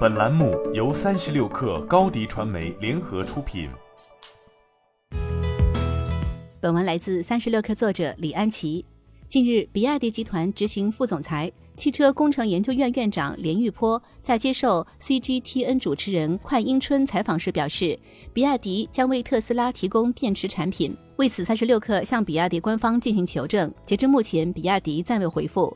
[0.00, 3.70] 本栏目由三十六氪高低传媒联合出品。
[6.60, 8.84] 本文来自三十六氪作者李安琪。
[9.28, 17.98] 近日，比亚迪集团执行副总裁、汽车工程研究院院长连玉波在接受 CGTN 主持人快英春采访时表示，
[18.34, 20.94] 比亚迪将为特斯拉提供电池产品。
[21.16, 25.74] 为此，三十六氪向比亚迪官方进行求证，截至目前，比亚迪暂未回复。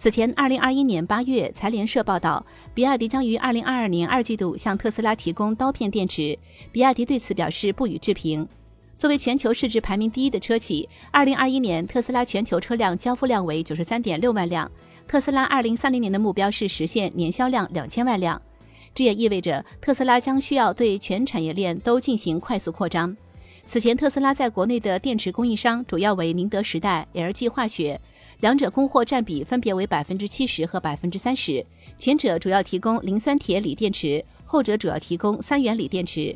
[0.00, 2.42] 此前，二零二一年八月，财联社报道，
[2.72, 6.38] 比亚迪将于二零二二年二季度向特斯拉提供刀片电池。
[6.72, 8.48] 比亚迪对此表示不予置评。
[8.96, 14.72] 作为全球市值排名第一的车企，二零二一年特斯拉全球车辆交付量为九十三点六万辆。
[15.06, 18.40] 特斯拉二零三零年的目标是实现年销量两千万辆，
[18.94, 23.14] 这也意味着特斯拉将需要对全产业链都进行快速扩张。
[23.66, 28.00] 此前，特斯拉在国内的电池供应商主要为宁德时代、LG 化学。
[28.40, 31.64] 两者供货占比分别为百分之七十和百分之三十，
[31.98, 36.34] 前者主要提供磷酸铁锂电池，后者主要提供三元锂电池。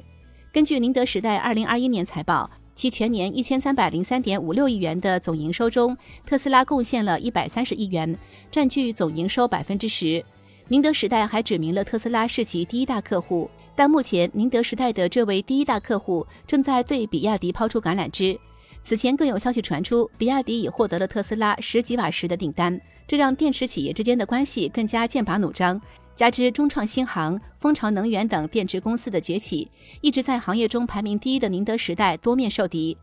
[0.52, 8.16] 根据宁德时代二零二一年财报，其全年一千三百零三点五六亿元的总营收中，特斯拉贡献了一百三十亿元，
[8.50, 10.22] 占据总营收百分之十。
[10.68, 18.38] 宁德时代还指明了特斯拉是其第一大客户，但目前宁德时代的这位第一大客户正在对比亚迪抛出橄榄枝。
[18.84, 25.80] 此前更有消息传出，比亚迪已获得了特斯拉十几瓦时的订单，这让电池企业之间的关系更加剑拔弩张。
[26.14, 29.68] 加之中创新航、蜂巢能源等电池公司的崛起，
[30.02, 32.96] 一直在行业中排名第一的宁德时代多面受敌。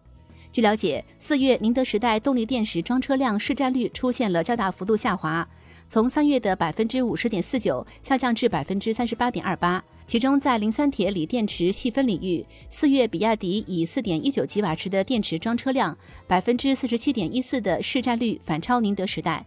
[0.52, 5.48] 据了解，四月宁德时代动力电池装车量市占率出现了较大幅度下滑。
[5.92, 15.98] 从三月的百分之五十点四九下降至百分之三十八点二八，其中在磷酸铁锂电池细分领域，四月比亚迪以四点一九吉瓦时的电池装车量，
[16.28, 19.46] 百分之四十七点一四的市占率反超宁德时代。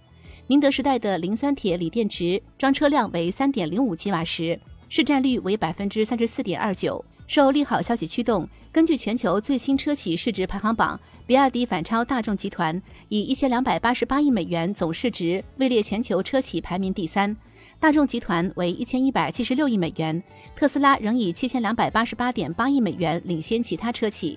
[0.48, 7.03] 宁德时代的磷酸铁锂电池装车量为三点零五吉瓦时，市占率为百分之三十四点二九。
[7.27, 10.98] 受利好消息驱动，根据全球最新车企市值排行榜。
[11.28, 17.37] 比亚迪反超大众集团，以一千两百八十八亿美元总市值位列全球车企排名第三，
[17.78, 20.21] 大众集团为一千一百七十六亿美元，
[20.56, 24.37] 特斯拉仍以七千两百八十八点八亿美元领先其他车企。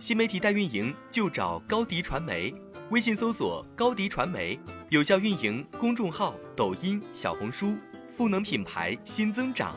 [0.00, 2.52] 新媒体代运营就找高迪传媒，
[2.90, 4.58] 微信搜索高迪传媒，
[4.90, 7.76] 有效运营公众号、抖音、小红书，
[8.10, 9.72] 赋能品牌新增长。